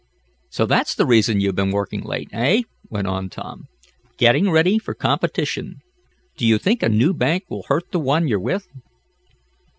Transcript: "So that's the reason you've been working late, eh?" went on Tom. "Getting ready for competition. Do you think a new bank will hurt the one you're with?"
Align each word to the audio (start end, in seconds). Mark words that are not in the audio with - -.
"So 0.49 0.65
that's 0.65 0.95
the 0.95 1.05
reason 1.05 1.39
you've 1.41 1.53
been 1.53 1.69
working 1.69 2.01
late, 2.01 2.27
eh?" 2.33 2.63
went 2.89 3.05
on 3.05 3.29
Tom. 3.29 3.67
"Getting 4.17 4.49
ready 4.49 4.79
for 4.79 4.95
competition. 4.95 5.75
Do 6.37 6.47
you 6.47 6.57
think 6.57 6.81
a 6.81 6.89
new 6.89 7.13
bank 7.13 7.43
will 7.51 7.65
hurt 7.67 7.91
the 7.91 7.99
one 7.99 8.27
you're 8.27 8.39
with?" 8.39 8.67